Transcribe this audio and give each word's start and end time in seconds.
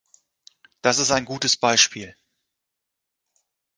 Das 0.81 0.97
ist 0.97 1.11
ein 1.11 1.25
gutes 1.25 1.55
Beispiel. 1.57 2.15